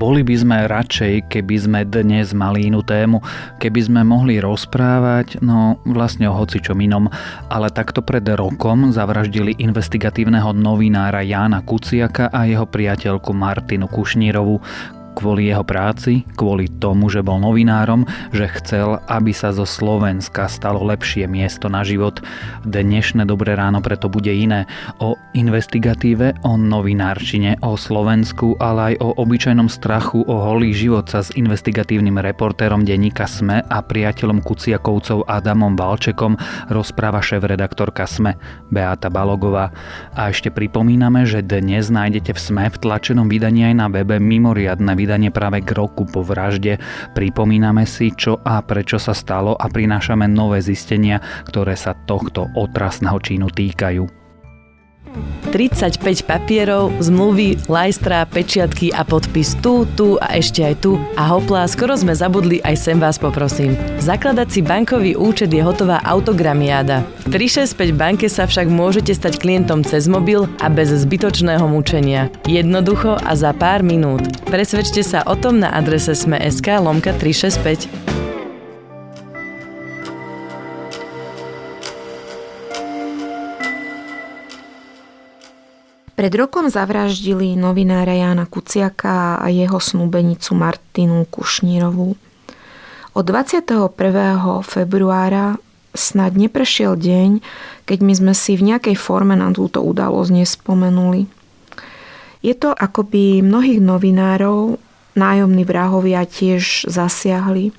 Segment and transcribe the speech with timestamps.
[0.00, 3.20] Boli by sme radšej, keby sme dnes mali inú tému,
[3.60, 7.12] keby sme mohli rozprávať, no vlastne o hocičom inom,
[7.52, 14.64] ale takto pred rokom zavraždili investigatívneho novinára Jána Kuciaka a jeho priateľku Martinu Kušnírovu,
[15.16, 20.84] kvôli jeho práci, kvôli tomu, že bol novinárom, že chcel, aby sa zo Slovenska stalo
[20.86, 22.22] lepšie miesto na život.
[22.68, 24.68] Dnešné Dobré ráno preto bude iné.
[25.00, 31.24] O investigatíve, o novinárčine, o Slovensku, ale aj o obyčajnom strachu o holý život sa
[31.24, 36.36] s investigatívnym reportérom denníka SME a priateľom Kuciakovcov Adamom Valčekom
[36.68, 38.36] rozpráva šéf-redaktorka SME
[38.68, 39.72] Beata Balogová.
[40.14, 44.99] A ešte pripomíname, že dnes nájdete v SME v tlačenom vydaní aj na webe mimoriadne
[45.00, 46.76] vydanie práve k roku po vražde.
[47.16, 53.16] Pripomíname si, čo a prečo sa stalo a prinášame nové zistenia, ktoré sa tohto otrasného
[53.16, 54.19] čínu týkajú.
[55.50, 60.94] 35 papierov, zmluvy, lajstra, pečiatky a podpis tu, tu a ešte aj tu.
[61.18, 63.74] A hopla, skoro sme zabudli, aj sem vás poprosím.
[63.98, 67.02] Zakladať si bankový účet je hotová autogramiáda.
[67.26, 72.30] V 365 banke sa však môžete stať klientom cez mobil a bez zbytočného mučenia.
[72.46, 74.22] Jednoducho a za pár minút.
[74.46, 78.19] Presvedčte sa o tom na adrese sme.sk lomka 365.
[86.20, 92.12] Pred rokom zavraždili novinára Jána Kuciaka a jeho snúbenicu Martinu Kušnírovú.
[93.16, 93.88] Od 21.
[94.60, 95.56] februára
[95.96, 97.40] snad neprešiel deň,
[97.88, 101.24] keď my sme si v nejakej forme na túto udalosť nespomenuli.
[102.44, 104.76] Je to, ako by mnohých novinárov
[105.16, 107.72] nájomní vrahovia tiež zasiahli.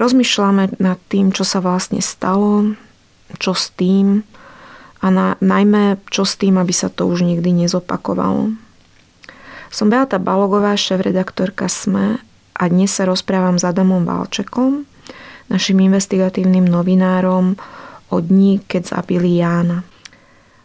[0.00, 2.72] Rozmýšľame nad tým, čo sa vlastne stalo,
[3.36, 4.24] čo s tým,
[5.04, 8.56] a na, najmä čo s tým, aby sa to už nikdy nezopakovalo.
[9.68, 12.24] Som Beata Balogová, šéf-redaktorka SME
[12.56, 14.88] a dnes sa rozprávam s Adamom Valčekom,
[15.52, 17.60] našim investigatívnym novinárom
[18.08, 19.84] o dní, keď zabili Jána.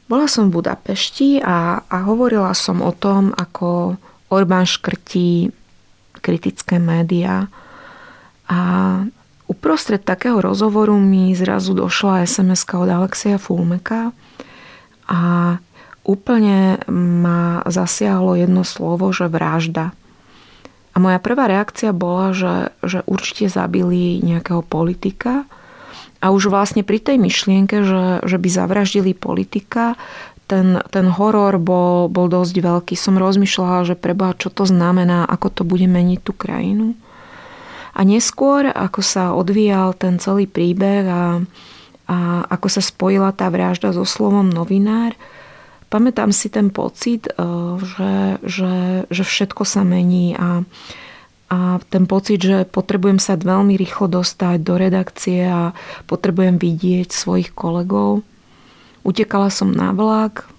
[0.07, 3.99] Bola som v Budapešti a, a hovorila som o tom, ako
[4.31, 5.51] Orbán škrtí
[6.23, 7.51] kritické médiá
[8.49, 8.59] a
[9.49, 14.13] uprostred takého rozhovoru mi zrazu došla sms od Alexia Fulmeka,
[15.09, 15.57] a
[16.05, 19.91] úplne ma zasiahlo jedno slovo, že vražda.
[20.93, 25.49] A moja prvá reakcia bola, že, že určite zabili nejakého politika
[26.19, 29.95] a už vlastne pri tej myšlienke, že, že by zavraždili politika,
[30.49, 32.93] ten, ten horor bol, bol dosť veľký.
[32.97, 36.97] Som rozmýšľala, že preba, čo to znamená, ako to bude meniť tú krajinu.
[37.93, 41.45] A neskôr, ako sa odvíjal ten celý príbeh a,
[42.09, 45.13] a ako sa spojila tá vražda so slovom novinár,
[45.93, 47.33] pamätám si ten pocit, e,
[47.77, 48.73] že, že,
[49.13, 50.65] že všetko sa mení a,
[51.53, 55.77] a ten pocit, že potrebujem sa veľmi rýchlo dostať do redakcie a
[56.09, 58.25] potrebujem vidieť svojich kolegov.
[59.05, 60.49] Utekala som na vlak,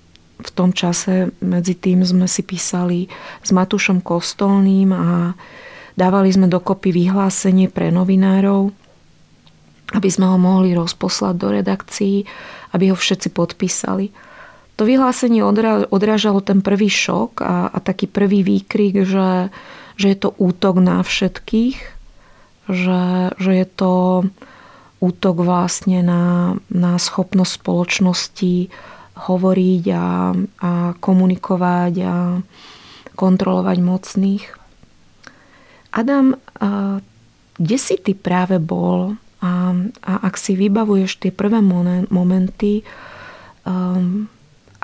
[0.41, 3.11] v tom čase medzi tým sme si písali
[3.45, 5.35] s Matušom Kostolným a
[5.99, 8.73] dávali sme dokopy vyhlásenie pre novinárov
[9.91, 12.27] aby sme ho mohli rozposlať do redakcií,
[12.75, 14.15] aby ho všetci podpísali.
[14.79, 15.45] To vyhlásenie
[15.93, 19.53] odrážalo ten prvý šok a, a taký prvý výkrik, že,
[20.01, 21.79] že je to útok na všetkých,
[22.71, 23.03] že,
[23.37, 23.93] že je to
[25.01, 28.73] útok vlastne na, na schopnosť spoločnosti
[29.21, 30.07] hovoriť a,
[30.65, 32.15] a komunikovať a
[33.17, 34.45] kontrolovať mocných.
[35.93, 36.39] Adam,
[37.59, 39.73] kde si ty práve bol a,
[40.05, 41.65] a ak si vybavuješ tie prvé
[42.13, 42.85] momenty,
[43.65, 44.29] um,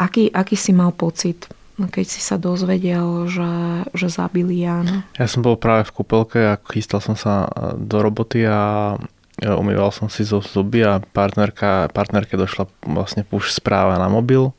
[0.00, 3.53] aký, aký si mal pocit, keď si sa dozvedel, že,
[3.93, 5.05] že zabili Jana?
[5.21, 8.97] Ja som bol práve v kúpelke a chystal som sa do roboty a
[9.44, 14.56] umýval som si zo zuby a partnerka, partnerke došla vlastne push správa na mobil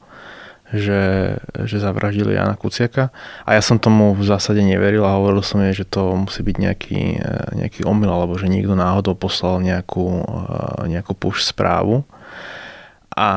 [0.76, 3.16] že, že zavraždili Jana Kuciaka.
[3.48, 6.58] A ja som tomu v zásade neveril a hovoril som jej, že to musí byť
[6.60, 7.02] nejaký,
[7.56, 10.28] nejaký omyl alebo že niekto náhodou poslal nejakú,
[10.92, 12.04] nejakú push správu.
[13.16, 13.30] A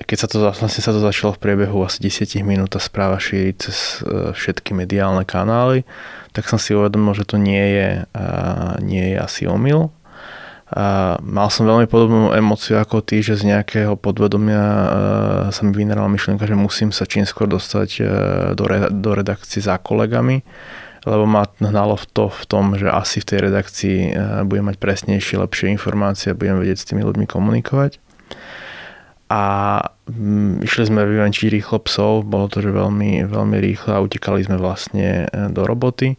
[0.00, 3.54] keď sa to, vlastne sa to začalo v priebehu asi 10 minút tá správa šíriť
[3.60, 5.84] cez e, všetky mediálne kanály,
[6.32, 7.88] tak som si uvedomil, že to nie je,
[8.80, 9.92] nie je asi omyl
[10.70, 14.86] a mal som veľmi podobnú emociu ako ty, že z nejakého podvedomia uh,
[15.50, 18.06] sa mi vynerala myšlienka, že musím sa čím skôr dostať uh,
[18.54, 20.46] do, re, do redakcie za kolegami,
[21.02, 24.78] lebo ma hnalo v to v tom, že asi v tej redakcii uh, budem mať
[24.78, 27.98] presnejšie, lepšie informácie a budem vedieť s tými ľuďmi komunikovať.
[29.30, 29.42] a
[30.66, 35.30] išli sme vyvenčiť rýchlo psov, bolo to že veľmi, veľmi rýchlo a utekali sme vlastne
[35.30, 36.18] e, do roboty.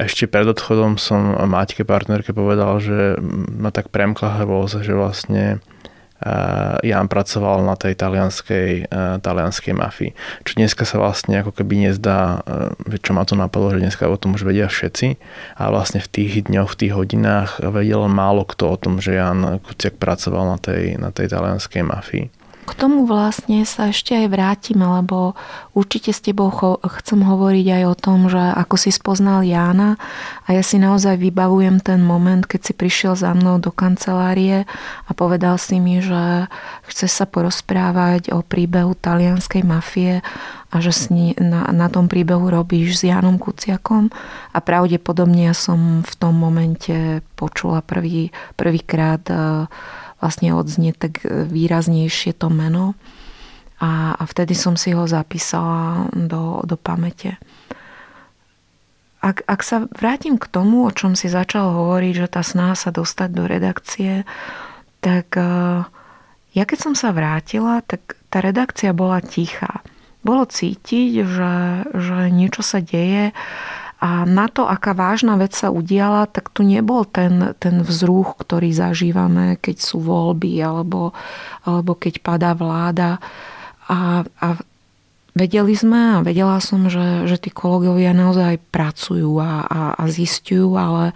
[0.00, 3.20] Ešte pred odchodom som Maťke partnerke povedal, že
[3.52, 5.60] ma tak premkla hrôza, že vlastne
[6.84, 8.92] Jan pracoval na tej talianskej,
[9.24, 10.12] talianskej mafii.
[10.44, 12.44] Čo dneska sa vlastne ako keby nezdá,
[13.00, 15.16] čo ma to napadlo, že dneska o tom už vedia všetci.
[15.56, 19.60] A vlastne v tých dňoch, v tých hodinách vedel málo kto o tom, že Jan
[19.64, 22.28] Kuciak pracoval na tej, na tej talianskej mafii.
[22.70, 25.34] K tomu vlastne sa ešte aj vrátime, lebo
[25.74, 26.54] určite s tebou
[27.02, 29.98] chcem hovoriť aj o tom, že ako si spoznal Jána
[30.46, 34.70] a ja si naozaj vybavujem ten moment, keď si prišiel za mnou do kancelárie
[35.02, 36.46] a povedal si mi, že
[36.86, 40.22] chce sa porozprávať o príbehu talianskej mafie
[40.70, 44.14] a že si na, na tom príbehu robíš s Jánom Kuciakom.
[44.54, 49.66] A pravdepodobne ja som v tom momente počula prvý, prvýkrát uh,
[50.20, 52.94] vlastne odznie tak výraznejšie to meno
[53.80, 57.40] a, a vtedy som si ho zapísala do, do pamäte.
[59.20, 62.88] Ak, ak sa vrátim k tomu, o čom si začal hovoriť, že tá snaha sa
[62.92, 64.24] dostať do redakcie,
[65.04, 65.84] tak e,
[66.56, 69.84] ja keď som sa vrátila, tak tá redakcia bola tichá.
[70.24, 71.54] Bolo cítiť, že,
[71.88, 73.32] že niečo sa deje
[74.00, 78.72] a na to, aká vážna vec sa udiala, tak tu nebol ten, ten vzruch, ktorý
[78.72, 81.12] zažívame, keď sú voľby alebo,
[81.68, 83.20] alebo keď padá vláda.
[83.92, 84.48] A, a
[85.36, 90.80] vedeli sme a vedela som, že, že tí kolegovia naozaj pracujú a, a, a zistujú,
[90.80, 91.12] ale,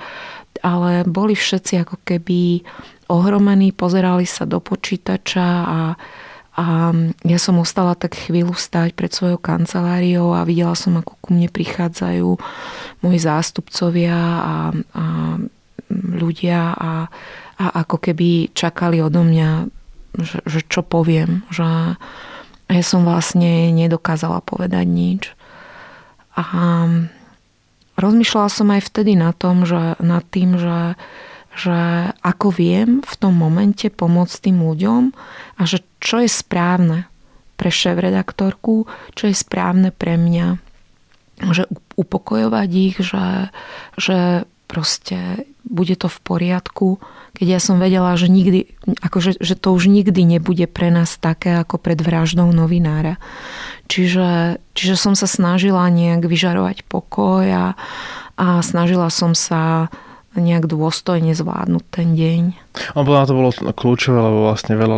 [0.61, 2.69] ale boli všetci ako keby
[3.09, 5.81] ohromení, pozerali sa do počítača a,
[6.55, 6.95] a
[7.27, 11.51] ja som ostala tak chvíľu stať pred svojou kanceláriou a videla som, ako ku mne
[11.51, 12.31] prichádzajú
[13.03, 15.05] moji zástupcovia a, a
[15.91, 17.11] ľudia a,
[17.59, 19.67] a ako keby čakali odo mňa,
[20.15, 21.43] že, že čo poviem.
[21.51, 21.99] Že
[22.71, 25.23] ja som vlastne nedokázala povedať nič.
[26.39, 26.47] A
[27.99, 30.95] rozmýšľala som aj vtedy na tom, že, nad tým, že
[31.55, 35.03] že ako viem v tom momente pomôcť tým ľuďom
[35.55, 37.09] a že čo je správne
[37.57, 38.85] pre šéf-redaktorku,
[39.17, 40.61] čo je správne pre mňa.
[41.41, 41.65] Že
[41.97, 43.49] upokojovať ich, že,
[43.97, 46.89] že proste bude to v poriadku,
[47.35, 51.59] keď ja som vedela, že, nikdy, akože, že to už nikdy nebude pre nás také
[51.59, 53.19] ako pred vraždou novinára.
[53.91, 57.67] Čiže, čiže som sa snažila nejak vyžarovať pokoj a,
[58.39, 59.91] a snažila som sa
[60.35, 62.43] nejak dôstojne zvládnuť ten deň.
[62.99, 64.97] On podľa to bolo kľúčové, lebo vlastne veľa,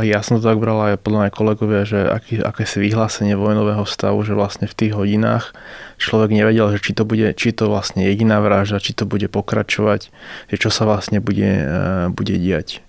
[0.00, 3.36] aj ja som to tak bral, aj podľa mňa kolegovia, že aký, aké si vyhlásenie
[3.36, 5.52] vojnového stavu, že vlastne v tých hodinách
[6.00, 10.08] človek nevedel, že či to bude, či to vlastne jediná vražda, či to bude pokračovať,
[10.48, 11.66] že čo sa vlastne bude, e,
[12.14, 12.80] bude diať.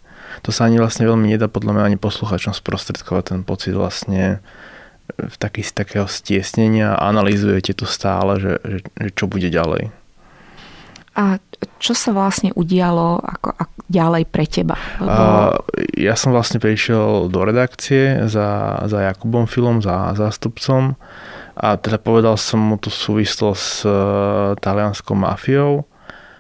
[0.48, 4.40] To sa ani vlastne veľmi nedá podľa mňa ani posluchačom sprostredkovať ten pocit vlastne
[5.18, 9.99] v taký, takého stiesnenia analýzujete to stále, že, že, že čo bude ďalej.
[11.20, 11.36] A
[11.84, 14.80] čo sa vlastne udialo ako, ako ďalej pre teba?
[15.04, 15.60] Lebo...
[16.00, 20.96] Ja som vlastne prišiel do redakcie za, za Jakubom Filom, za zástupcom.
[21.60, 25.84] A teda povedal som mu tú súvislosť s uh, talianskou mafiou.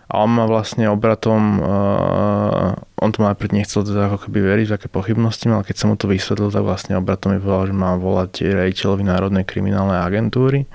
[0.09, 2.73] A on ma vlastne obratom, uh,
[3.03, 6.09] on to najprv nechcel teda ako keby veriť, aké pochybnosti ale keď som mu to
[6.09, 10.65] vysvetlil, tak vlastne obratom mi povedal, že mám volať rejiteľovi Národnej kriminálnej agentúry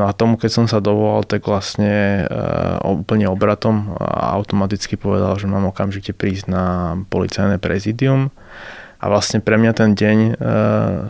[0.00, 2.32] No a tomu, keď som sa dovolal, tak vlastne e,
[2.88, 6.64] úplne obratom a automaticky povedal, že mám okamžite prísť na
[7.12, 8.32] policajné prezidium.
[8.96, 10.32] A vlastne pre mňa ten deň e,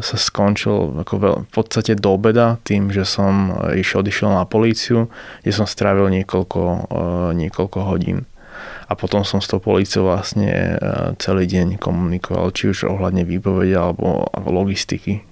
[0.03, 5.07] sa skončil ako veľ, v podstate do obeda tým, že som išiel, odišiel na políciu,
[5.47, 6.91] kde som strávil niekoľko,
[7.39, 8.27] niekoľko hodín.
[8.91, 10.51] A potom som s tou políciou vlastne
[11.23, 15.23] celý deň komunikoval, či už ohľadne výpovede alebo, logistiky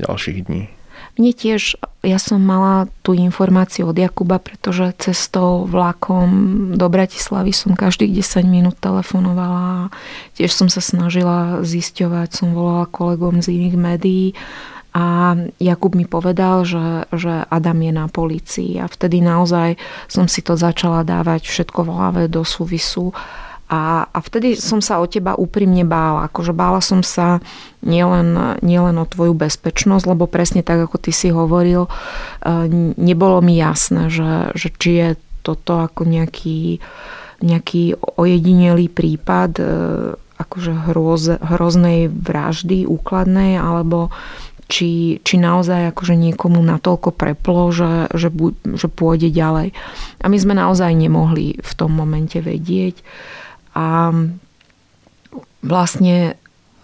[0.00, 0.77] ďalších dní.
[1.18, 1.74] Mne tiež,
[2.06, 6.30] ja som mala tú informáciu od Jakuba, pretože cestou vlakom
[6.78, 9.90] do Bratislavy som každých 10 minút telefonovala.
[10.38, 14.26] Tiež som sa snažila zisťovať, som volala kolegom z iných médií
[14.94, 19.76] a Jakub mi povedal, že, že Adam je na policii a vtedy naozaj
[20.08, 23.12] som si to začala dávať všetko v hlave do súvisu
[23.68, 26.32] a, a vtedy som sa o teba úprimne bála.
[26.32, 27.44] Akože bála som sa
[27.84, 31.90] nielen, nielen o tvoju bezpečnosť, lebo presne tak, ako ty si hovoril, e,
[32.96, 35.08] nebolo mi jasné, že, že či je
[35.44, 36.80] toto ako nejaký,
[37.44, 39.64] nejaký ojedinelý prípad e,
[40.40, 44.08] akože hroz, hroznej vraždy úkladnej, alebo
[44.68, 49.72] či, či naozaj akože niekomu natoľko preplo, že, že, bu, že pôjde ďalej.
[50.20, 53.00] A my sme naozaj nemohli v tom momente vedieť.
[53.78, 54.10] A
[55.62, 56.34] vlastne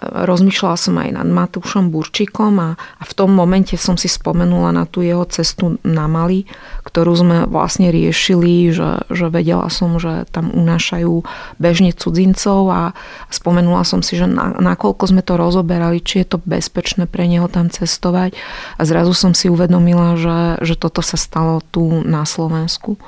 [0.05, 4.85] rozmýšľala som aj nad Matúšom Burčikom a, a v tom momente som si spomenula na
[4.85, 6.45] tú jeho cestu na Mali,
[6.85, 11.25] ktorú sme vlastne riešili, že, že vedela som, že tam unášajú
[11.57, 12.83] bežne cudzincov a
[13.33, 17.49] spomenula som si, že na, nakoľko sme to rozoberali, či je to bezpečné pre neho
[17.49, 18.37] tam cestovať
[18.77, 23.01] a zrazu som si uvedomila, že, že toto sa stalo tu na Slovensku.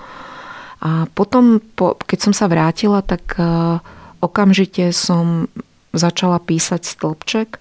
[0.81, 3.81] A potom, po, keď som sa vrátila, tak uh,
[4.21, 5.49] okamžite som
[5.97, 7.59] začala písať stĺpček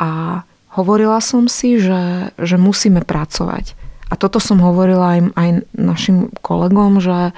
[0.00, 0.42] a
[0.74, 3.78] hovorila som si, že, že musíme pracovať.
[4.10, 7.30] A toto som hovorila aj, aj našim kolegom, že,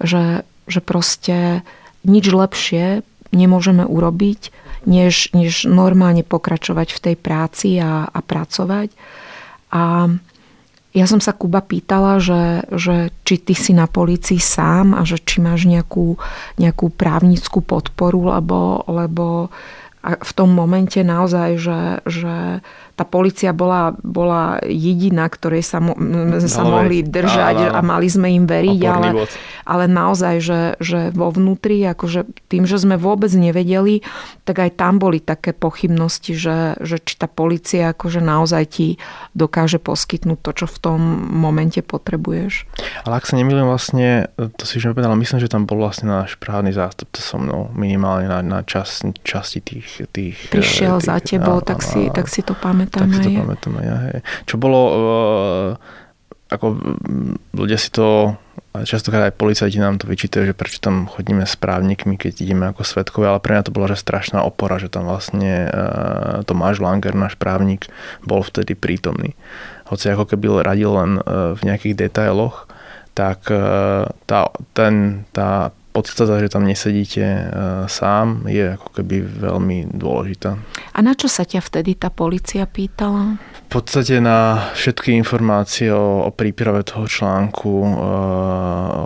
[0.00, 1.60] že, že proste
[2.04, 3.04] nič lepšie
[3.36, 4.48] nemôžeme urobiť,
[4.88, 8.88] než, než normálne pokračovať v tej práci a, a pracovať.
[9.74, 10.08] A
[10.94, 15.18] ja som sa Kuba pýtala, že, že či ty si na policii sám a že
[15.18, 16.14] či máš nejakú,
[16.62, 19.50] nejakú právnickú podporu, lebo, lebo
[20.04, 22.62] v tom momente naozaj, že, že
[22.94, 25.98] tá policia bola, bola jediná, ktorej sa, mo,
[26.46, 27.78] sa mohli držať áno, áno.
[27.78, 29.26] a mali sme im veriť, ale,
[29.66, 34.06] ale naozaj, že, že vo vnútri, akože tým, že sme vôbec nevedeli,
[34.46, 38.88] tak aj tam boli také pochybnosti, že, že či tá policia akože naozaj ti
[39.34, 41.00] dokáže poskytnúť to, čo v tom
[41.34, 42.70] momente potrebuješ.
[43.10, 46.38] Ale ak sa nemýlim vlastne, to si už nepovedal, myslím, že tam bol vlastne náš
[46.38, 50.54] právny zástupca so mnou, minimálne na, na čas, časti tých, tých...
[50.54, 53.30] Prišiel tých, za tebou, áno, tak, si, tak si to pamätáš pamätám tak si to
[53.42, 53.96] pamätám aj ja.
[54.08, 54.18] Hej.
[54.48, 55.70] Čo bolo, uh,
[56.50, 56.66] ako
[57.56, 58.36] ľudia si to,
[58.84, 62.82] častokrát aj policajti nám to vyčítajú, že prečo tam chodíme s právnikmi, keď ideme ako
[62.82, 67.14] svetkovia, ale pre mňa to bola že strašná opora, že tam vlastne uh, Tomáš Langer,
[67.14, 67.88] náš právnik,
[68.26, 69.38] bol vtedy prítomný.
[69.88, 72.66] Hoci ako keby radil len uh, v nejakých detailoch,
[73.14, 73.46] tak
[74.26, 77.42] tá, ten, tá podstata, že tam nesedíte e,
[77.86, 80.58] sám, je ako keby veľmi dôležitá.
[80.90, 83.38] A na čo sa ťa vtedy tá policia pýtala?
[83.70, 87.90] V podstate na všetky informácie o, o príprave toho článku e,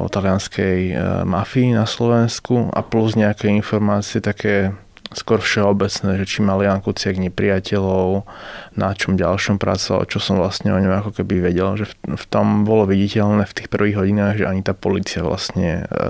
[0.01, 0.95] o talianskej e,
[1.29, 4.73] mafii na Slovensku a plus nejaké informácie také
[5.17, 8.29] skôr všeobecné, že či mal Jan Kuciak nepriateľov,
[8.77, 12.25] na čom ďalšom pracoval, čo som vlastne o ňom ako keby vedel, že v, v
[12.29, 16.03] tom bolo viditeľné v tých prvých hodinách, že ani tá policia vlastne e,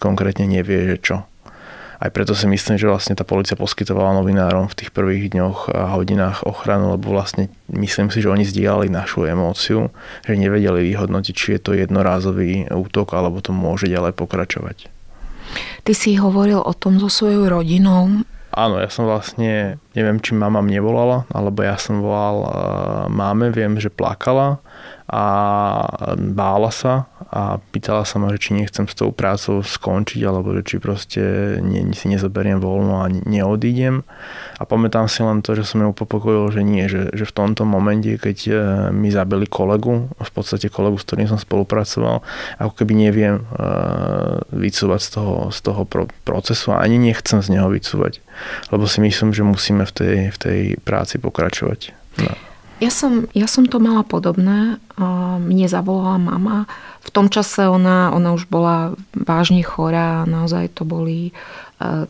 [0.00, 1.16] konkrétne nevie, že čo.
[2.02, 5.94] Aj preto si myslím, že vlastne tá policia poskytovala novinárom v tých prvých dňoch a
[5.94, 9.94] hodinách ochranu, lebo vlastne myslím si, že oni zdieľali našu emóciu,
[10.26, 14.90] že nevedeli vyhodnotiť, či je to jednorázový útok, alebo to môže ďalej pokračovať.
[15.82, 18.24] Ty si hovoril o tom so svojou rodinou.
[18.52, 22.50] Áno, ja som vlastne, neviem, či mama mne volala, alebo ja som volal uh,
[23.08, 24.60] máme, viem, že plakala
[25.12, 25.26] a
[26.16, 30.64] bála sa a pýtala sa ma, že či nechcem s tou prácou skončiť, alebo že
[30.64, 31.22] či proste
[31.60, 34.08] ne, si nezoberiem voľno a neodídem.
[34.56, 37.68] A pamätám si len to, že som ju popokojil, že nie, že, že v tomto
[37.68, 38.52] momente, keď e,
[38.92, 42.24] mi zabili kolegu, v podstate kolegu, s ktorým som spolupracoval,
[42.56, 45.82] ako keby neviem uh, vycúvať z toho, z toho
[46.24, 48.24] procesu a ani nechcem z neho vycúvať.
[48.72, 51.92] Lebo si myslím, že musíme v tej, v tej práci pokračovať.
[52.22, 52.51] No.
[52.82, 54.82] Ja som, ja som to mala podobné.
[55.38, 56.66] Mne zavolala mama.
[57.06, 60.26] V tom čase ona, ona už bola vážne chorá.
[60.26, 61.32] Naozaj to boli e,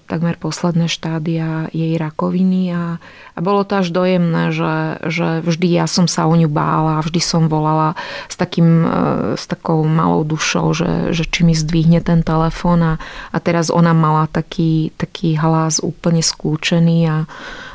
[0.08, 2.96] takmer posledné štádia jej rakoviny a,
[3.36, 7.20] a bolo to až dojemné, že, že vždy ja som sa o ňu bála, vždy
[7.20, 7.92] som volala
[8.32, 8.88] s, takým, e,
[9.36, 12.94] s takou malou dušou, že, že či mi zdvihne ten telefón a,
[13.28, 17.16] a teraz ona mala taký, taký hlas úplne skľúčený a,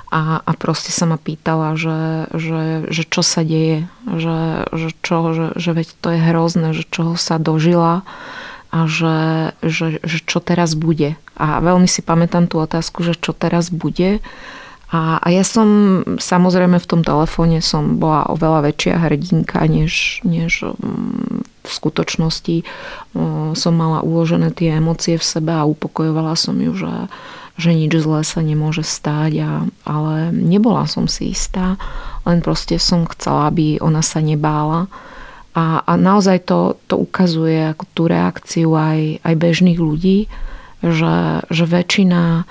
[0.07, 5.35] a, a proste sa ma pýtala, že, že, že čo sa deje, že, že, čo,
[5.35, 8.07] že, že veď to je hrozné, že čoho sa dožila
[8.71, 11.19] a že, že, že čo teraz bude.
[11.35, 14.23] A veľmi si pamätám tú otázku, že čo teraz bude.
[14.87, 15.67] A, a ja som
[16.15, 22.63] samozrejme v tom telefóne som bola oveľa väčšia hrdinka, než, než mm, v skutočnosti
[23.51, 27.11] som mala uložené tie emócie v sebe a upokojovala som ju, že,
[27.57, 29.51] že nič zlé sa nemôže stáť, a,
[29.83, 31.75] ale nebola som si istá,
[32.23, 34.85] len proste som chcela, aby ona sa nebála.
[35.57, 40.29] A, a naozaj to, to ukazuje ako tú reakciu aj, aj bežných ľudí,
[40.85, 42.45] že, že väčšina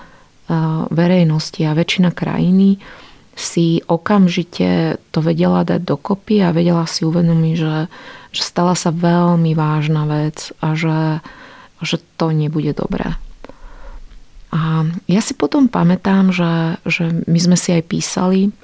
[0.90, 2.78] verejnosti a väčšina krajiny
[3.36, 7.76] si okamžite to vedela dať dokopy a vedela si uvedomiť, že,
[8.32, 11.20] že stala sa veľmi vážna vec a že,
[11.84, 13.12] že to nebude dobré.
[14.56, 18.56] A ja si potom pamätám, že, že my sme si aj písali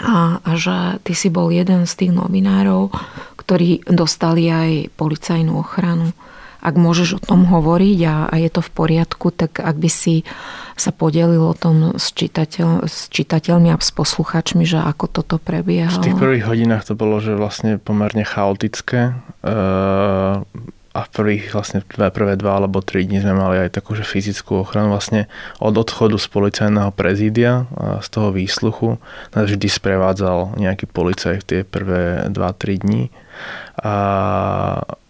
[0.00, 2.88] a, a že ty si bol jeden z tých novinárov,
[3.36, 6.16] ktorí dostali aj policajnú ochranu.
[6.58, 10.26] Ak môžeš o tom hovoriť a, a je to v poriadku, tak ak by si
[10.74, 16.02] sa podelil o tom s, čitateľ, s čitateľmi a s posluchačmi, že ako toto prebiehalo?
[16.02, 19.14] V tých prvých hodinách to bolo, že vlastne pomerne chaotické.
[19.46, 20.42] Uh,
[20.98, 24.66] a v prvých vlastne prvé dva alebo tri dní sme mali aj takú že fyzickú
[24.66, 24.90] ochranu.
[24.90, 25.30] Vlastne
[25.62, 27.70] od odchodu z policajného prezídia
[28.02, 28.98] z toho výsluchu
[29.38, 33.14] nás vždy sprevádzal nejaký policaj v tie prvé 2-3 dní
[33.78, 33.94] a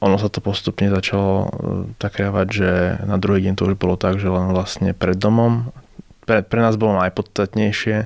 [0.04, 1.48] ono sa to postupne začalo e,
[1.96, 2.70] tak riavať, že
[3.08, 5.72] na druhý deň to už bolo tak, že len vlastne pred domom.
[6.28, 8.04] Pre, pre nás bolo najpodstatnejšie,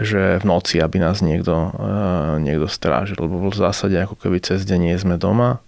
[0.00, 4.64] že v noci, aby nás niekto, e, niekto strážil, lebo v zásade ako keby cez
[4.64, 5.60] deň nie sme doma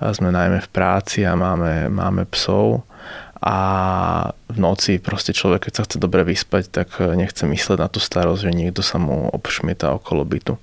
[0.00, 2.86] sme najmä v práci a máme, máme psov
[3.38, 3.58] a
[4.50, 8.50] v noci proste človek, keď sa chce dobre vyspať, tak nechce mysleť na tú starosť,
[8.50, 10.58] že niekto sa mu obšmieta okolo bytu.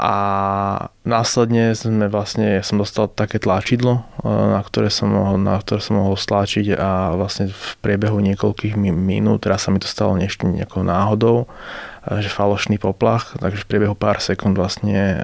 [0.00, 0.16] A
[1.04, 6.00] následne sme vlastne, ja som dostal také tlačidlo, na ktoré som mohol, na ktoré som
[6.00, 10.80] mohol stlačiť a vlastne v priebehu niekoľkých minút, teraz sa mi to stalo ešte nejakou
[10.80, 11.52] náhodou,
[12.00, 15.16] že falošný poplach, takže v priebehu pár sekúnd vlastne e,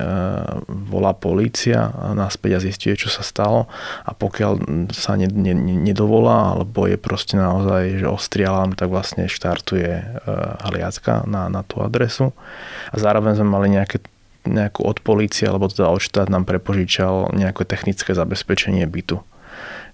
[0.68, 3.73] volá polícia naspäť a zistuje, čo sa stalo.
[4.04, 4.61] A pokiaľ
[4.92, 10.21] sa ne, ne, nedovolá alebo je proste naozaj, že ostri alarm, tak vlastne štartuje
[10.68, 12.37] hliadka na, na tú adresu.
[12.92, 14.04] A zároveň sme mali nejaké
[14.47, 19.23] nejakú od polície alebo teda od štát nám prepožičal nejaké technické zabezpečenie bytu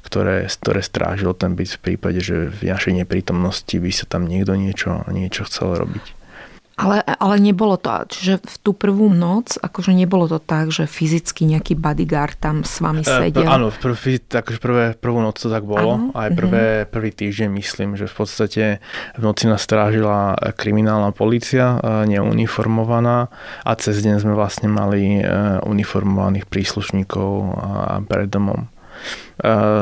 [0.02, 4.58] ktoré, ktoré strážil ten byt v prípade, že v našej neprítomnosti by sa tam niekto
[4.58, 6.04] niečo, niečo chcel robiť.
[6.72, 11.44] Ale, ale nebolo to, čiže v tú prvú noc, akože nebolo to tak, že fyzicky
[11.44, 13.44] nejaký bodyguard tam s vami e, sedel?
[13.44, 13.92] áno, prv,
[14.32, 16.00] akože prvé, prvú noc to tak bolo.
[16.00, 16.88] Áno, aj prvé, uh-huh.
[16.88, 18.64] prvý týždeň myslím, že v podstate
[19.14, 23.28] v noci nás strážila kriminálna policia, e, neuniformovaná
[23.68, 25.24] a cez deň sme vlastne mali e,
[25.68, 27.30] uniformovaných príslušníkov
[28.08, 28.72] pred domom.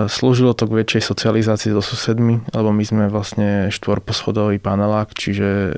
[0.08, 5.74] Slúžilo to k väčšej socializácii so susedmi, lebo my sme vlastne štvorposchodový panelák, čiže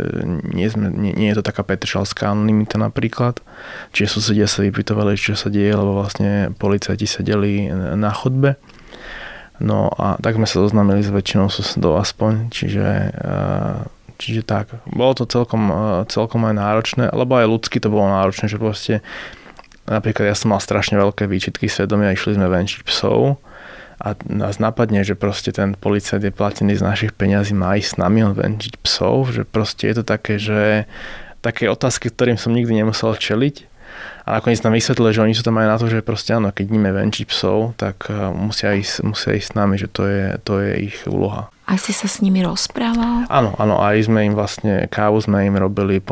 [0.55, 3.43] nie, sme, nie, nie je to taká petršalská anonimita napríklad.
[3.91, 8.55] Čiže susedia sa vypytovali, čo sa deje, lebo vlastne policajti sedeli na chodbe.
[9.59, 12.87] No a tak sme sa zoznámili s väčšinou susedov aspoň, čiže
[14.23, 15.67] Čiže tak, bolo to celkom,
[16.07, 19.02] celkom aj náročné, lebo aj ľudsky to bolo náročné, že proste
[19.93, 23.37] Napríklad ja som mal strašne veľké výčitky svedomia, išli sme venčiť psov
[24.00, 28.00] a nás napadne, že proste ten policajt je platený z našich peňazí, má ísť s
[28.00, 30.89] nami on venčiť psov, že proste je to také, že
[31.45, 33.72] také otázky, ktorým som nikdy nemusel čeliť
[34.23, 36.65] a nakoniec nám vysvetlili, že oni sú tam aj na to, že proste áno, keď
[36.71, 40.63] ideme venčiť psov, tak eh, musia ísť, musia ísť s nami, že to je, to
[40.63, 41.50] je ich úloha.
[41.63, 43.30] A si sa s nimi rozprával?
[43.30, 46.02] Áno, áno, aj sme im vlastne kávu sme im robili,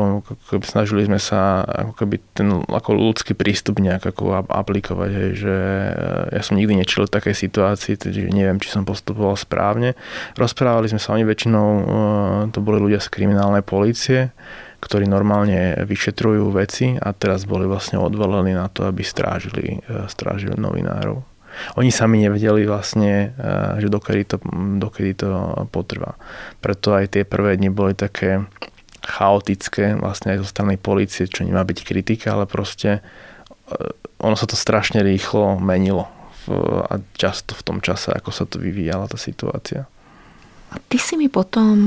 [0.62, 5.56] snažili sme sa ako keby ten ako ľudský prístup nejak ako aplikovať, hej, že
[5.94, 9.94] eh, ja som nikdy nečil v takej situácii, takže neviem, či som postupoval správne.
[10.34, 11.84] Rozprávali sme sa, oni väčšinou, eh,
[12.50, 14.34] to boli ľudia z kriminálnej policie,
[14.80, 20.56] ktorí normálne vyšetrujú veci a teraz boli vlastne odvolení na to, aby strážili, e, strážili
[20.56, 21.20] novinárov.
[21.76, 23.48] Oni sami nevedeli vlastne, e,
[23.84, 24.36] že dokedy to,
[24.80, 25.28] dokedy to
[25.68, 26.16] potrvá.
[26.64, 28.48] Preto aj tie prvé dni boli také
[29.04, 33.00] chaotické, vlastne aj zo strany policie, čo nemá byť kritika, ale proste e,
[34.16, 36.08] ono sa to strašne rýchlo menilo
[36.90, 39.86] a často v tom čase, ako sa to vyvíjala tá situácia.
[40.72, 41.86] A ty si mi potom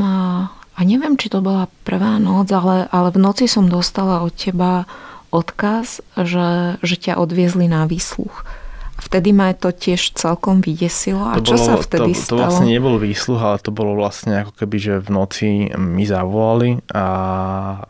[0.74, 4.90] a neviem, či to bola prvá noc, ale, ale v noci som dostala od teba
[5.34, 8.46] odkaz, že, že ťa odviezli na výsluch.
[8.94, 11.26] Vtedy ma to tiež celkom vydesilo.
[11.26, 12.30] A to čo bolo, sa vtedy to, stalo?
[12.30, 16.78] To vlastne nebol výsluh, ale to bolo vlastne ako keby, že v noci mi zavolali
[16.94, 17.06] a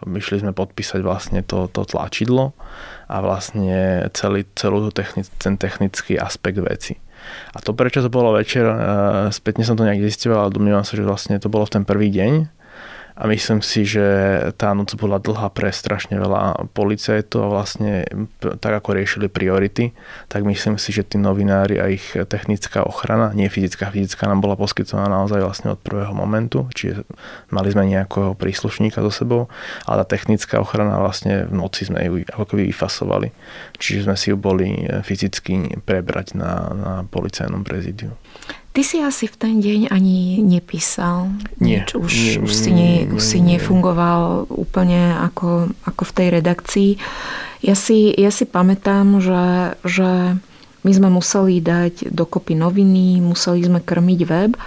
[0.08, 2.56] myšli sme podpísať vlastne to, to tlačidlo
[3.12, 6.96] a vlastne celý, celú technic, ten technický aspekt veci.
[7.56, 8.76] A to, prečo to bolo večer, e,
[9.32, 12.12] spätne som to nejak zistoval, ale domnievam sa, že vlastne to bolo v ten prvý
[12.12, 12.63] deň,
[13.14, 14.02] a myslím si, že
[14.58, 18.10] tá noc bola dlhá pre strašne veľa policajtov a vlastne
[18.42, 19.94] tak ako riešili priority,
[20.26, 24.58] tak myslím si, že tí novinári a ich technická ochrana, nie fyzická, fyzická nám bola
[24.58, 27.06] poskytovaná naozaj vlastne od prvého momentu, čiže
[27.54, 29.46] mali sme nejakého príslušníka so sebou,
[29.86, 33.30] ale tá technická ochrana vlastne v noci sme ju ako keby vyfasovali,
[33.78, 38.18] čiže sme si ju boli fyzicky prebrať na, na policajnom prezidiu.
[38.74, 41.30] Ty si asi v ten deň ani nepísal.
[41.62, 41.86] Nie.
[41.86, 46.92] Nič, už, nie, už, si, ne, už si nefungoval úplne ako, ako v tej redakcii.
[47.62, 50.42] Ja si, ja si pamätám, že, že
[50.82, 54.58] my sme museli dať dokopy noviny, museli sme krmiť web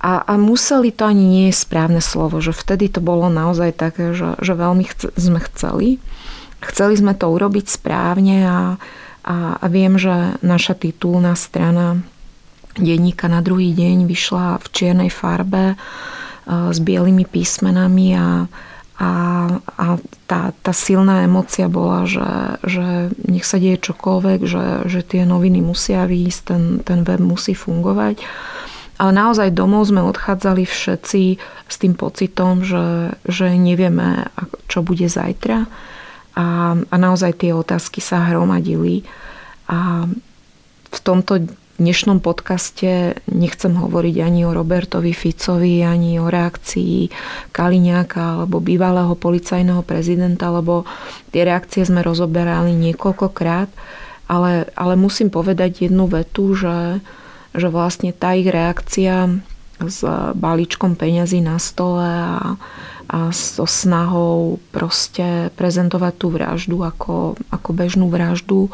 [0.00, 4.16] a, a museli to ani nie je správne slovo, že vtedy to bolo naozaj také,
[4.16, 5.98] že, že veľmi chce, sme chceli.
[6.62, 8.60] Chceli sme to urobiť správne a,
[9.26, 12.00] a, a viem, že naša titulná strana
[12.78, 15.74] denníka na druhý deň vyšla v čiernej farbe
[16.50, 18.50] s bielými písmenami a,
[19.00, 19.10] a,
[19.56, 19.86] a
[20.26, 25.62] tá, tá silná emocia bola, že, že nech sa deje čokoľvek, že, že tie noviny
[25.62, 28.20] musia výjsť, ten, ten web musí fungovať.
[29.00, 31.22] Ale naozaj domov sme odchádzali všetci
[31.64, 34.28] s tým pocitom, že, že nevieme,
[34.68, 35.64] čo bude zajtra.
[36.36, 39.08] A, a naozaj tie otázky sa hromadili.
[39.72, 40.04] A
[40.90, 41.48] v tomto
[41.80, 47.08] dnešnom podcaste nechcem hovoriť ani o Robertovi Ficovi, ani o reakcii
[47.56, 50.84] Kaliňáka alebo bývalého policajného prezidenta, lebo
[51.32, 53.72] tie reakcie sme rozoberali niekoľkokrát,
[54.28, 57.00] ale, ale musím povedať jednu vetu, že,
[57.56, 59.40] že vlastne tá ich reakcia
[59.80, 60.04] s
[60.36, 62.60] balíčkom peňazí na stole a,
[63.08, 68.68] a so snahou proste prezentovať tú vraždu ako, ako bežnú vraždu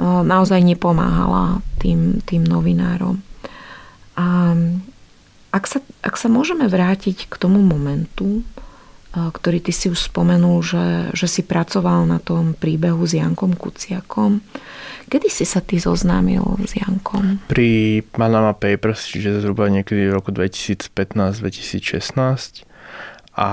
[0.00, 3.22] naozaj nepomáhala tým, tým novinárom.
[4.14, 4.54] A
[5.54, 8.42] ak sa, ak sa môžeme vrátiť k tomu momentu,
[9.14, 14.42] ktorý ty si už spomenul, že, že si pracoval na tom príbehu s Jankom Kuciakom.
[15.06, 17.38] Kedy si sa ty zoznámil s Jankom?
[17.46, 22.66] Pri Panama Papers, čiže zhruba niekedy v roku 2015-2016
[23.34, 23.50] a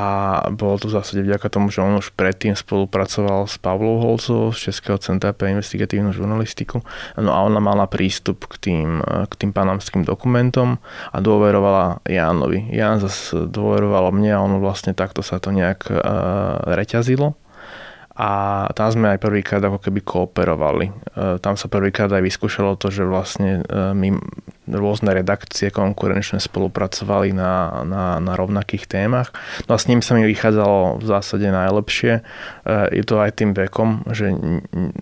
[0.53, 4.69] bolo to v zásade vďaka tomu, že on už predtým spolupracoval s Pavlou Holcovou z
[4.69, 6.85] Českého centra pre investigatívnu žurnalistiku.
[7.17, 10.77] No a ona mala prístup k tým, k tým panamským dokumentom
[11.09, 12.69] a dôverovala Jánovi.
[12.69, 15.97] Ján zase dôveroval mne a ono vlastne takto sa to nejak uh,
[16.77, 17.33] reťazilo
[18.21, 18.29] a
[18.75, 20.85] tam sme aj prvýkrát ako keby kooperovali.
[20.85, 20.93] E,
[21.39, 24.13] tam sa prvýkrát aj vyskúšalo to, že vlastne e, my
[24.71, 29.35] rôzne redakcie konkurenčne spolupracovali na, na, na rovnakých témach.
[29.67, 32.11] No a s ním sa mi vychádzalo v zásade najlepšie.
[32.19, 32.21] E,
[32.95, 34.31] je to aj tým vekom, že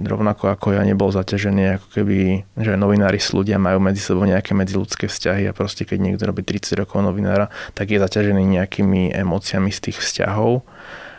[0.01, 2.17] rovnako ako ja nebol zaťažený, ako keby,
[2.59, 6.41] že novinári s ľudia majú medzi sebou nejaké medziludské vzťahy a proste keď niekto robí
[6.41, 10.65] 30 rokov novinára, tak je zaťažený nejakými emóciami z tých vzťahov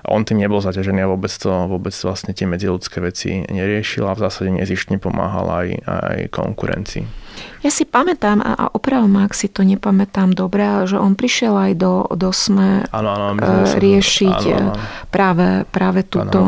[0.08, 4.22] on tým nebol zaťažený a vôbec to, vôbec vlastne tie medziludské veci neriešil a v
[4.24, 7.19] zásade nezištne pomáhal aj, aj konkurencii.
[7.60, 11.72] Ja si pamätám, a opravom ma, ak si to nepamätám dobre, že on prišiel aj
[11.76, 14.72] do, do SME ano, ano, riešiť ano, ano.
[15.12, 16.40] práve, práve túto,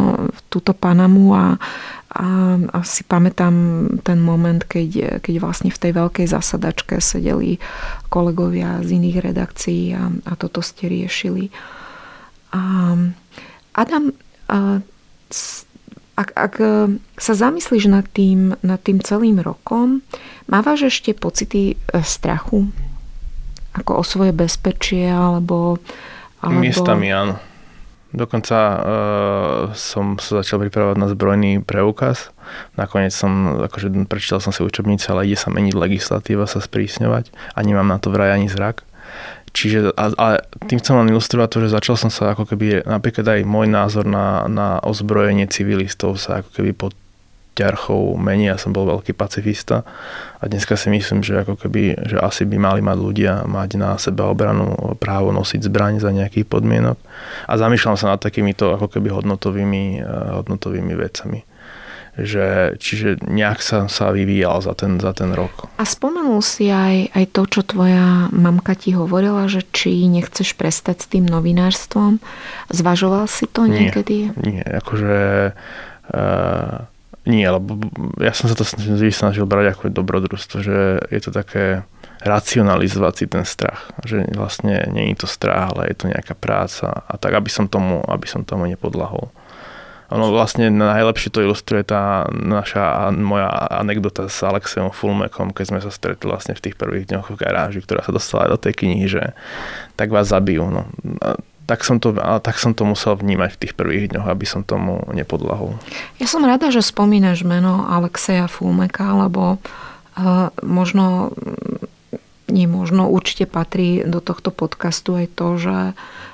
[0.48, 1.60] túto Panamu a,
[2.16, 2.26] a,
[2.56, 3.52] a si pamätám
[4.00, 7.60] ten moment, keď, keď vlastne v tej veľkej zasadačke sedeli
[8.08, 11.52] kolegovia z iných redakcií a, a toto ste riešili.
[12.56, 12.60] A
[13.72, 14.12] Adam,
[16.12, 16.66] ak, ak e,
[17.16, 20.04] sa zamyslíš nad tým, nad tým celým rokom,
[20.44, 22.68] mávaš ešte pocity e, strachu?
[23.72, 25.80] Ako o svoje bezpečie, alebo...
[26.44, 26.60] alebo...
[26.60, 27.40] Miestami áno.
[28.12, 28.78] Dokonca uh,
[29.72, 32.28] som sa začal pripravovať na zbrojný preukaz.
[32.76, 37.58] Nakoniec som, akože prečítal som si učebnice, ale ide sa meniť legislatíva, sa sprísňovať a
[37.64, 38.84] nemám na to vraj ani zrak.
[39.52, 40.26] Čiže, a, a
[40.64, 44.08] tým chcem len ilustrovať to, že začal som sa ako keby, napríklad aj môj názor
[44.08, 46.92] na, na ozbrojenie civilistov sa ako keby pod
[47.52, 48.48] ťarchou mení.
[48.48, 49.84] Ja som bol veľký pacifista
[50.40, 54.00] a dneska si myslím, že ako keby, že asi by mali mať ľudia mať na
[54.00, 56.96] seba obranu právo nosiť zbraň za nejakých podmienok.
[57.44, 60.04] A zamýšľam sa nad takýmito ako keby hodnotovými, eh,
[60.40, 61.51] hodnotovými vecami
[62.12, 65.72] že, čiže nejak sa, sa vyvíjal za ten, za ten rok.
[65.80, 70.96] A spomenul si aj, aj to, čo tvoja mamka ti hovorila, že či nechceš prestať
[71.04, 72.20] s tým novinárstvom.
[72.68, 74.28] Zvažoval si to nie, niekedy?
[74.36, 75.16] Nie, akože...
[76.12, 76.84] Uh,
[77.22, 77.78] nie, lebo
[78.18, 81.86] ja som sa to snažil brať ako dobrodružstvo, že je to také
[82.22, 83.94] racionalizovať si ten strach.
[84.02, 87.70] Že vlastne nie je to strach, ale je to nejaká práca a tak, aby som
[87.70, 89.30] tomu, aby som tomu nepodlahol.
[90.12, 95.88] Ono vlastne najlepšie to ilustruje tá naša moja anekdota s Alexejom Fulmekom, keď sme sa
[95.88, 99.32] stretli vlastne v tých prvých dňoch v garáži, ktorá sa dostala do tej knihy, že
[99.96, 100.68] tak vás zabijú.
[100.68, 100.84] No.
[101.64, 102.12] Tak som, to,
[102.44, 105.80] tak som to musel vnímať v tých prvých dňoch, aby som tomu nepodlahol.
[106.20, 111.32] Ja som rada, že spomínaš meno Alexeja Fulmeka, lebo uh, možno
[112.52, 115.76] nemožno, určite patrí do tohto podcastu aj to, že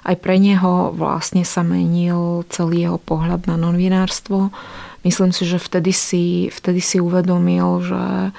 [0.03, 4.51] aj pre neho vlastne sa menil celý jeho pohľad na novinárstvo.
[5.07, 8.35] Myslím si, že vtedy si, vtedy si uvedomil, že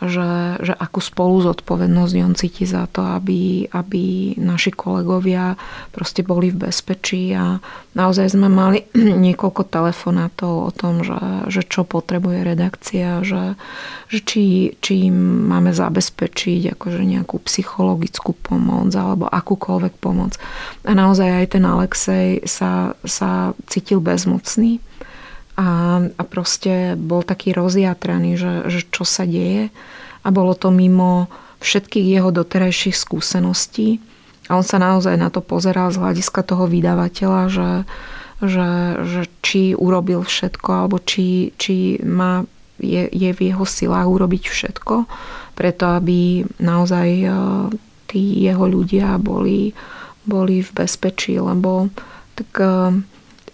[0.00, 5.60] že, že akú spolu zodpovednosť on cíti za to, aby, aby naši kolegovia
[5.92, 7.60] proste boli v bezpečí a
[7.92, 8.88] naozaj sme mali
[9.28, 11.20] niekoľko telefonátov o tom, že,
[11.52, 13.60] že čo potrebuje redakcia, že,
[14.08, 14.44] že či,
[14.80, 20.40] či im máme zabezpečiť akože nejakú psychologickú pomoc alebo akúkoľvek pomoc.
[20.88, 24.80] A naozaj aj ten Alexej sa, sa cítil bezmocný
[25.60, 29.68] a, a proste bol taký rozjatraný, že, že čo sa deje.
[30.24, 31.28] A bolo to mimo
[31.60, 34.00] všetkých jeho doterajších skúseností.
[34.48, 37.72] A on sa naozaj na to pozeral z hľadiska toho vydavateľa, že,
[38.40, 38.70] že,
[39.04, 42.48] že či urobil všetko, alebo či, či má,
[42.80, 45.04] je, je v jeho silách urobiť všetko,
[45.54, 47.28] preto aby naozaj e,
[48.08, 49.76] tí jeho ľudia boli,
[50.24, 51.92] boli v bezpečí, lebo
[52.34, 52.72] tak e,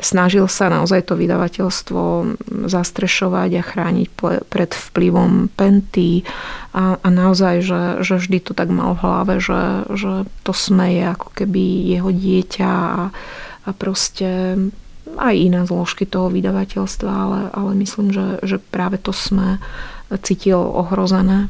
[0.01, 2.03] snažil sa naozaj to vydavateľstvo
[2.69, 4.09] zastrešovať a chrániť
[4.49, 6.23] pred vplyvom penty
[6.77, 10.13] a, a naozaj, že, že vždy to tak mal v hlave, že, že
[10.45, 13.03] to sme je ako keby jeho dieťa a,
[13.65, 14.61] a proste
[15.17, 19.63] aj iné zložky toho vydavateľstva, ale, ale myslím, že, že práve to sme
[20.23, 21.49] cítil ohrozené.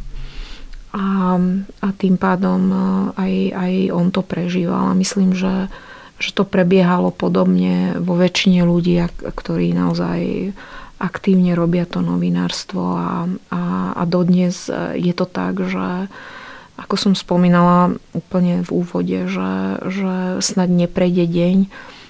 [0.97, 1.37] A,
[1.85, 2.73] a tým pádom
[3.17, 4.93] aj, aj on to prežíval.
[4.93, 5.69] A myslím, že,
[6.17, 10.53] že to prebiehalo podobne vo väčšine ľudí, ktorí naozaj
[10.97, 16.09] aktívne robia to novinárstvo a, a, a dodnes je to tak, že
[16.77, 21.59] ako som spomínala úplne v úvode, že, že snad neprejde deň,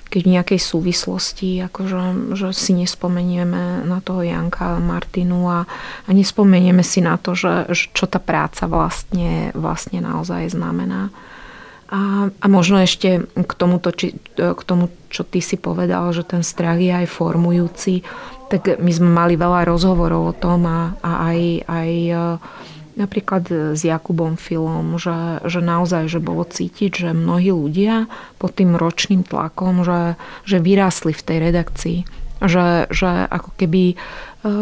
[0.07, 5.67] keď v nejakej súvislosti, akože, že si nespomenieme na toho Janka Martinu a,
[6.07, 11.11] a nespomenieme si na to, že, že čo tá práca vlastne, vlastne naozaj znamená.
[11.87, 16.43] A, a možno ešte k, tomuto, či, k tomu, čo ty si povedal, že ten
[16.43, 18.03] strach je aj formujúci,
[18.51, 22.15] tak my sme mali veľa rozhovorov o tom a, a aj, aj e,
[22.99, 28.75] napríklad s Jakubom Filom, že, že naozaj, že bolo cítiť, že mnohí ľudia pod tým
[28.75, 31.99] ročným tlakom, že, že vyrásli v tej redakcii.
[32.37, 33.97] Že, že ako keby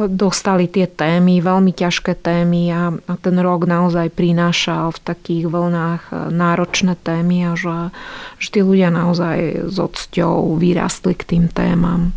[0.09, 6.03] dostali tie témy, veľmi ťažké témy a, a ten rok naozaj prinášal v takých vlnách
[6.09, 7.93] e, náročné témy a že,
[8.41, 12.17] že tí ľudia naozaj s odsťou vyrastli k tým témam.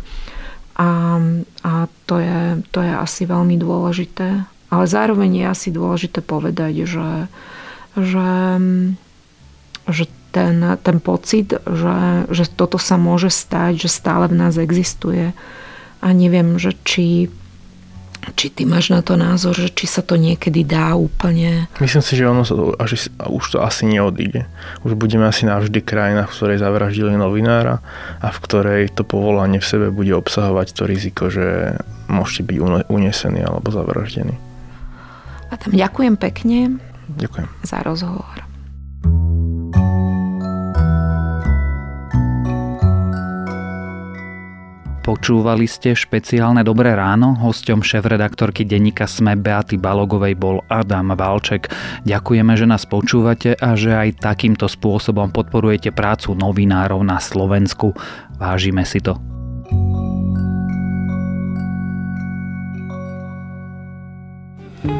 [0.78, 1.18] A,
[1.66, 1.72] a
[2.06, 4.46] to, je, to je asi veľmi dôležité.
[4.68, 7.10] Ale zároveň je asi dôležité povedať, že,
[7.96, 8.32] že,
[9.88, 15.32] že ten, ten pocit, že, že toto sa môže stať, že stále v nás existuje.
[15.98, 17.32] A neviem, že či
[18.34, 21.70] či ty máš na to názor, že či sa to niekedy dá úplne?
[21.80, 24.44] Myslím si, že ono sa to, až, už to asi neodíde.
[24.84, 27.80] Už budeme asi navždy krajina, v ktorej zavraždili novinára
[28.20, 31.78] a v ktorej to povolanie v sebe bude obsahovať to riziko, že
[32.10, 32.56] môžete byť
[32.90, 34.36] unesení alebo zavraždení.
[35.48, 36.76] A tam ďakujem pekne
[37.08, 37.48] ďakujem.
[37.64, 38.47] za rozhovor.
[45.08, 47.32] Počúvali ste špeciálne Dobré ráno.
[47.32, 51.72] Hosťom šéf-redaktorky denníka Sme Beaty Balogovej bol Adam Valček.
[52.04, 57.96] Ďakujeme, že nás počúvate a že aj takýmto spôsobom podporujete prácu novinárov na Slovensku.
[58.36, 59.16] Vážime si to.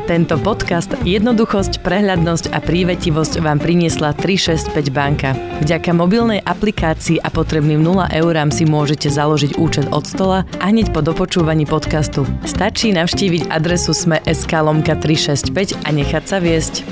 [0.09, 5.37] Tento podcast Jednoduchosť, prehľadnosť a prívetivosť vám priniesla 365 banka.
[5.61, 10.97] Vďaka mobilnej aplikácii a potrebným 0 eurám si môžete založiť účet od stola a hneď
[10.97, 12.25] po dopočúvaní podcastu.
[12.49, 16.89] Stačí navštíviť adresu sme.sk 365 a nechať sa viesť.